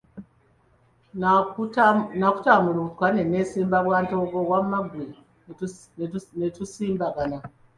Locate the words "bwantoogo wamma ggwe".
3.85-5.05